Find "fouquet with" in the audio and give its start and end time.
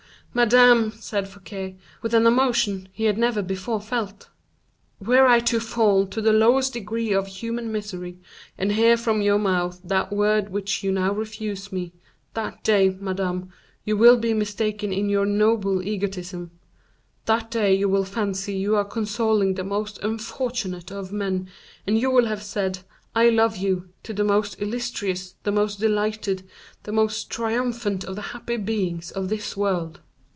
1.27-2.13